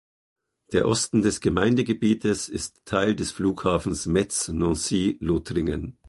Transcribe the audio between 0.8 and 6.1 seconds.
Osten des Gemeindegebietes ist Teil des Flughafens Metz-Nancy-Lothringen.